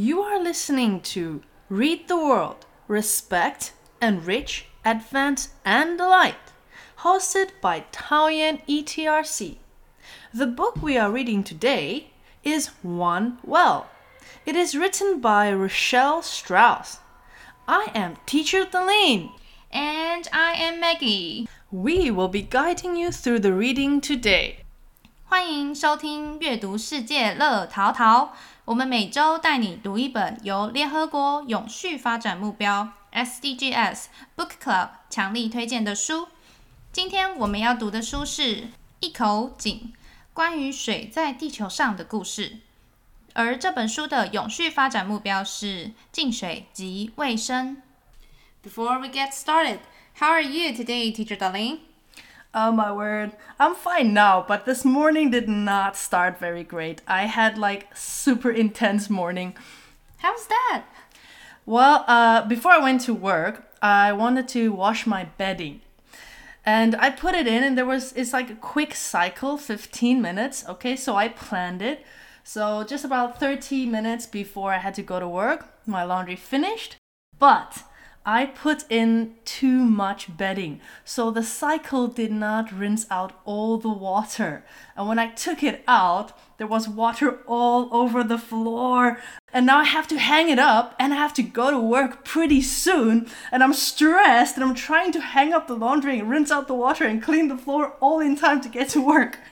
[0.00, 6.52] You are listening to Read the World Respect, Enrich, Advance, and Delight,
[6.98, 9.56] hosted by Taoyuan ETRC.
[10.32, 12.12] The book we are reading today
[12.44, 13.88] is One Well.
[14.46, 17.00] It is written by Rochelle Strauss.
[17.66, 19.32] I am Teacher Darlene.
[19.72, 21.48] And I am Maggie.
[21.72, 24.58] We will be guiding you through the reading today.
[25.30, 28.32] 欢迎收听阅读世界乐淘淘。
[28.68, 34.04] 我们每周带你读一本由联合国永续发展目标 SDGs
[34.36, 36.28] Book Club 强力推荐的书。
[36.92, 38.56] 今天我们要读的书是
[39.00, 39.94] 《一口井：
[40.34, 42.50] 关于水在地球上的故事》，
[43.32, 47.80] 而这本书的永续发展目标是净水及卫生。
[48.62, 49.78] Before we get started,
[50.18, 51.78] how are you today, Teacher Darling?
[52.54, 53.32] Oh my word.
[53.60, 57.02] I'm fine now, but this morning did not start very great.
[57.06, 59.54] I had like super intense morning.
[60.18, 60.84] How's that?
[61.66, 65.82] Well, uh, before I went to work, I wanted to wash my bedding.
[66.64, 70.64] And I put it in and there was it's like a quick cycle, 15 minutes.
[70.66, 72.04] Okay, so I planned it.
[72.44, 76.96] So just about 30 minutes before I had to go to work, my laundry finished.
[77.38, 77.84] But
[78.26, 83.88] I put in too much bedding, so the cycle did not rinse out all the
[83.88, 84.64] water.
[84.96, 89.18] And when I took it out, there was water all over the floor.
[89.52, 92.24] And now I have to hang it up and I have to go to work
[92.24, 93.28] pretty soon.
[93.50, 96.74] And I'm stressed and I'm trying to hang up the laundry and rinse out the
[96.74, 99.38] water and clean the floor all in time to get to work.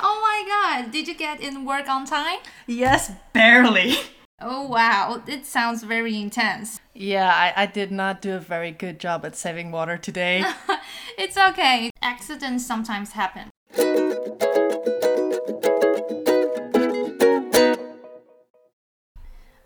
[0.00, 2.40] Oh my god, did you get in work on time?
[2.66, 3.94] Yes, barely.
[4.40, 6.80] Oh wow, it sounds very intense.
[6.94, 10.44] Yeah, I, I did not do a very good job at saving water today.
[11.18, 13.50] it's okay, accidents sometimes happen.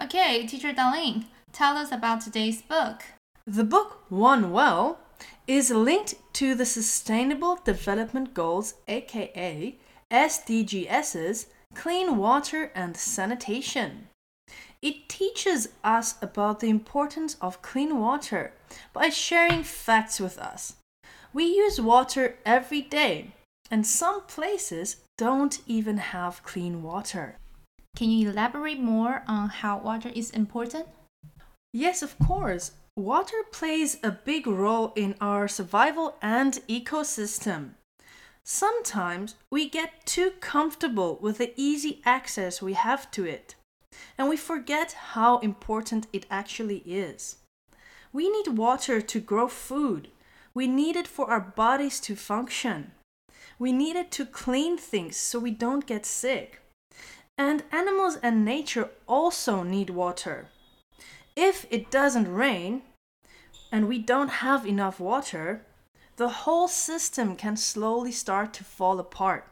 [0.00, 3.02] Okay, Teacher Darlene, tell us about today's book.
[3.44, 5.00] The book One Well
[5.48, 9.76] is linked to the Sustainable Development Goals, aka
[10.12, 14.09] SDGs's clean water and sanitation.
[14.82, 18.54] It teaches us about the importance of clean water
[18.94, 20.76] by sharing facts with us.
[21.34, 23.32] We use water every day,
[23.70, 27.36] and some places don't even have clean water.
[27.94, 30.86] Can you elaborate more on how water is important?
[31.74, 32.72] Yes, of course.
[32.96, 37.74] Water plays a big role in our survival and ecosystem.
[38.44, 43.54] Sometimes we get too comfortable with the easy access we have to it
[44.16, 47.36] and we forget how important it actually is.
[48.12, 50.08] We need water to grow food.
[50.52, 52.92] We need it for our bodies to function.
[53.58, 56.60] We need it to clean things so we don't get sick.
[57.38, 60.48] And animals and nature also need water.
[61.36, 62.82] If it doesn't rain
[63.72, 65.62] and we don't have enough water,
[66.16, 69.49] the whole system can slowly start to fall apart.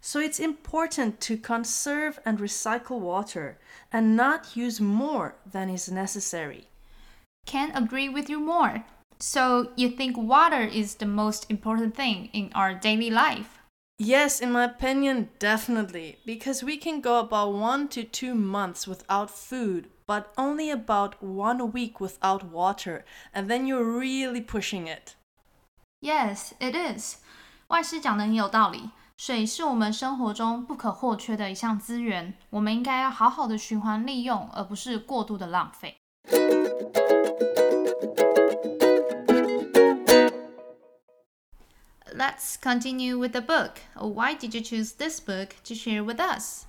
[0.00, 3.58] So it's important to conserve and recycle water
[3.92, 6.66] and not use more than is necessary.
[7.46, 8.84] Can't agree with you more.
[9.20, 13.60] So you think water is the most important thing in our daily life?
[13.98, 16.18] Yes, in my opinion, definitely.
[16.26, 21.70] Because we can go about one to two months without food, but only about one
[21.70, 25.14] week without water, and then you're really pushing it.
[26.00, 27.18] Yes, it is.
[27.68, 28.90] 外师讲的很有道理。
[29.16, 35.96] 水是我们生活中不可或缺的一项资源，我们应该要好好的循环利用，而不是过度的浪费。
[42.14, 43.80] Let's continue with the book.
[43.94, 46.64] Why did you choose this book to share with us?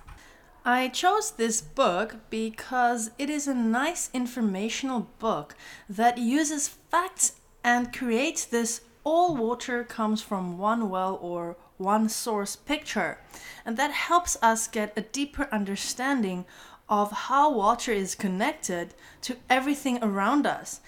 [0.62, 5.54] I chose this book because it is a nice informational book
[5.88, 7.32] that uses facts
[7.62, 13.17] and creates this all water comes from one well or one source picture.
[13.65, 16.45] And that helps us get a deeper understanding
[16.87, 20.81] of how water is connected to everything around us.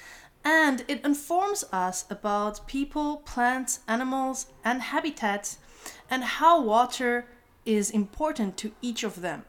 [0.43, 5.59] And it informs us about people, plants, animals, and habitats,
[6.09, 7.25] and how water
[7.65, 9.43] is important to each of them.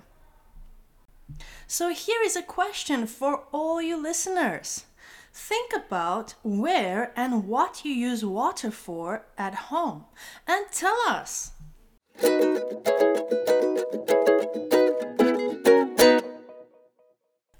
[1.66, 4.84] So, here is a question for all you listeners.
[5.34, 10.04] Think about where and what you use water for at home
[10.46, 11.52] and tell us.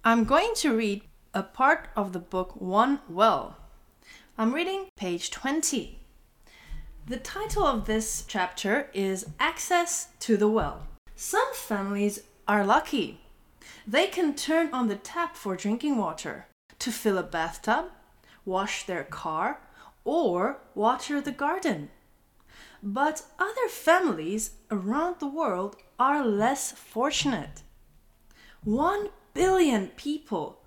[0.05, 1.03] I'm going to read
[1.33, 3.57] a part of the book One Well.
[4.37, 5.99] I'm reading page 20.
[7.07, 10.87] The title of this chapter is Access to the Well.
[11.17, 13.23] Some families are lucky.
[13.87, 16.47] They can turn on the tap for drinking water,
[16.83, 17.87] to fill a bathtub,
[18.45, 19.61] wash their car,
[20.05, 21.91] or water the garden.
[22.83, 27.63] But other families around the world are less fortunate.
[28.65, 30.61] One billion people,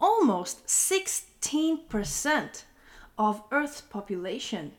[0.00, 2.64] almost 16%
[3.16, 4.72] of Earth's population,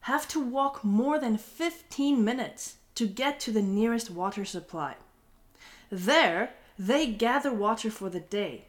[0.00, 4.96] have to walk more than 15 minutes to get to the nearest water supply.
[5.90, 8.66] There, they gather water for the day,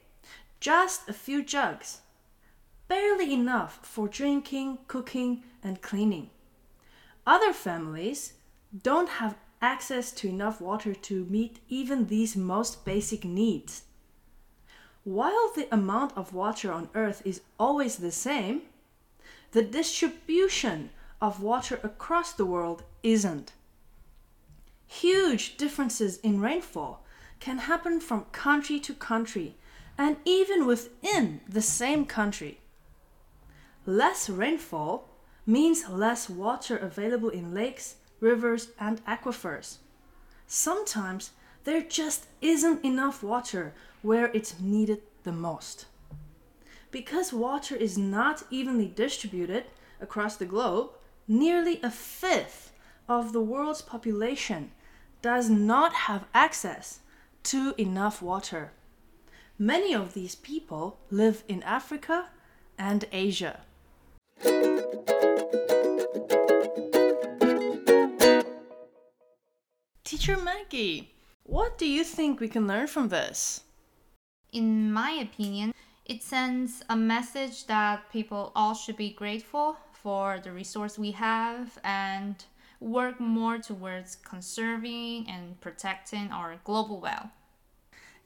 [0.59, 2.01] just a few jugs,
[2.87, 6.29] barely enough for drinking, cooking, and cleaning.
[7.25, 8.33] Other families
[8.83, 13.83] don't have access to enough water to meet even these most basic needs.
[15.03, 18.63] While the amount of water on Earth is always the same,
[19.51, 20.89] the distribution
[21.21, 23.53] of water across the world isn't.
[24.87, 27.03] Huge differences in rainfall
[27.39, 29.55] can happen from country to country
[29.97, 32.59] and even within the same country.
[33.85, 35.09] Less rainfall
[35.45, 39.77] means less water available in lakes, rivers, and aquifers.
[40.47, 41.31] Sometimes
[41.63, 45.85] there just isn't enough water where it's needed the most.
[46.91, 49.65] Because water is not evenly distributed
[49.99, 50.91] across the globe,
[51.27, 52.71] nearly a fifth
[53.07, 54.71] of the world's population
[55.21, 56.99] does not have access
[57.43, 58.71] to enough water.
[59.57, 62.27] Many of these people live in Africa
[62.77, 63.61] and Asia.
[70.03, 71.13] Teacher Maggie,
[71.43, 73.61] what do you think we can learn from this?
[74.51, 75.73] In my opinion,
[76.03, 81.79] it sends a message that people all should be grateful for the resource we have
[81.85, 82.43] and
[82.81, 87.31] work more towards conserving and protecting our global well.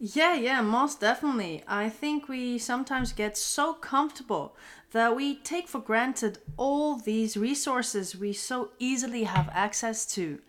[0.01, 1.62] Yeah, yeah, most definitely.
[1.68, 4.56] I think we sometimes get so comfortable
[4.94, 10.40] that we take for granted all these resources we so easily have access to,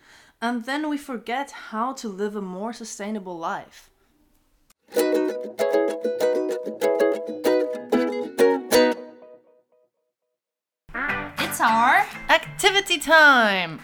[0.41, 3.91] and then we forget how to live a more sustainable life.
[11.41, 13.81] It's our Activity time!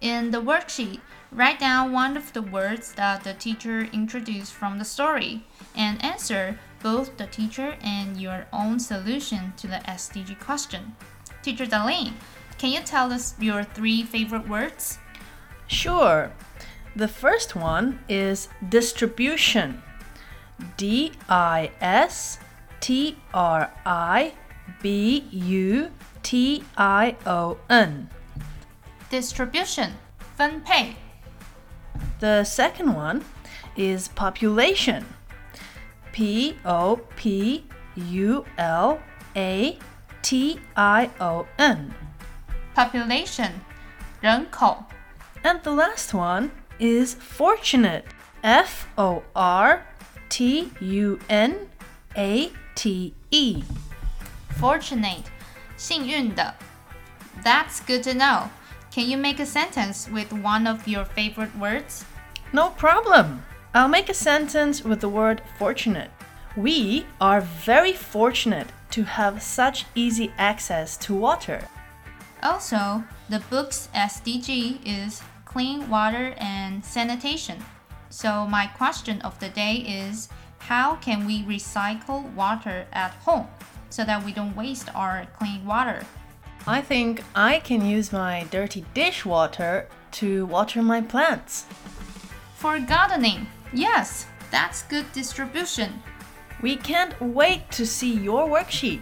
[0.00, 1.00] In the worksheet,
[1.32, 5.44] write down one of the words that the teacher introduced from the story
[5.74, 10.94] and answer both the teacher and your own solution to the SDG question.
[11.42, 12.12] Teacher Darlene,
[12.58, 14.98] can you tell us your three favorite words?
[15.66, 16.32] Sure.
[16.94, 19.82] The first one is distribution.
[20.76, 22.38] D I S
[22.80, 24.34] T R I
[24.82, 25.90] B U
[26.22, 28.10] T I O N.
[29.10, 29.92] Distribution
[30.36, 30.94] 分配
[32.21, 33.23] The second one
[33.75, 35.05] is population.
[36.11, 37.63] P O P
[37.95, 38.99] U L
[39.35, 39.77] A
[40.21, 41.93] T I O N.
[42.75, 43.51] population
[44.21, 44.83] 人口
[45.43, 46.49] And the last one
[46.79, 48.03] is fortunate.
[48.43, 49.83] F O R
[50.29, 51.67] T U N
[52.15, 53.63] A T E.
[54.59, 55.23] fortunate
[55.75, 56.55] 幸运的
[57.43, 58.49] That's good to know.
[58.91, 62.03] Can you make a sentence with one of your favorite words?
[62.52, 63.44] No problem.
[63.74, 66.10] I'll make a sentence with the word fortunate.
[66.54, 71.66] We are very fortunate to have such easy access to water.
[72.42, 77.64] Also, the book's SDG is clean water and sanitation.
[78.10, 83.46] So, my question of the day is how can we recycle water at home
[83.88, 86.04] so that we don't waste our clean water?
[86.66, 91.64] I think I can use my dirty dishwater to water my plants
[92.61, 96.01] For gardening, yes, that's good distribution.
[96.61, 99.01] We can't wait to see your worksheet.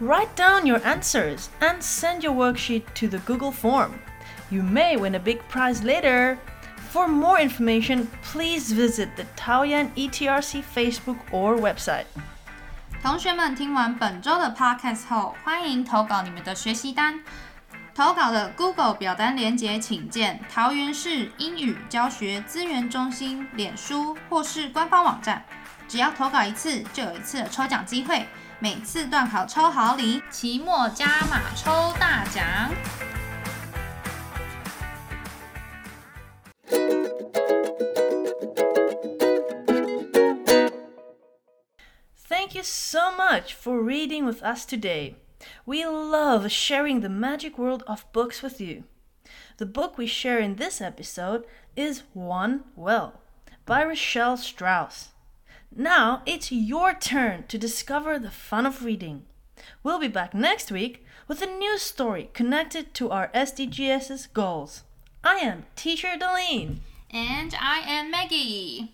[0.00, 4.00] Write down your answers and send your worksheet to the Google form.
[4.50, 6.38] You may win a big prize later.
[6.90, 12.06] For more information, please visit the Taoyuan ETRC Facebook or website.
[13.02, 17.20] 同学们听完本周的 podcast 后，欢迎投稿你们的学习单。
[17.99, 25.43] 投稿的 Google 表单连接，请见桃园市英语教学资源中心脸书或是官方网站。
[25.85, 28.25] 只要投稿一次，就有一次的抽奖机会。
[28.59, 32.71] 每次段考抽好礼，期末加码抽大奖。
[42.29, 45.15] Thank you so much for reading with us today.
[45.65, 48.83] We love sharing the magic world of books with you.
[49.57, 53.21] The book we share in this episode is One Well
[53.65, 55.09] by Rochelle Strauss.
[55.75, 59.25] Now it's your turn to discover the fun of reading.
[59.83, 64.83] We'll be back next week with a new story connected to our SDGs's goals.
[65.23, 66.79] I am Teacher Darlene.
[67.11, 68.93] And I am Maggie.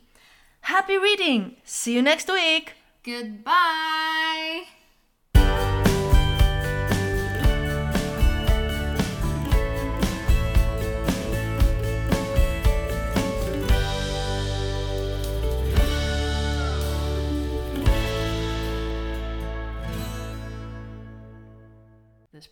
[0.61, 1.57] Happy reading!
[1.63, 2.73] See you next week!
[3.03, 4.65] Goodbye.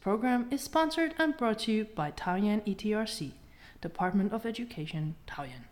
[0.04, 3.32] Program is sponsored and brought to you by Taoyuan ETRC,
[3.80, 5.64] Department of Education, Taoyuan.